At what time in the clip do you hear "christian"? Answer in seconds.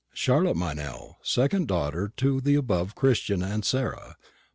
2.95-3.43